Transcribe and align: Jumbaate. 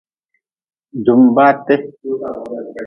Jumbaate. 1.03 1.75